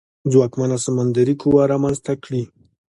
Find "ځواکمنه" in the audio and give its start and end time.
0.31-0.77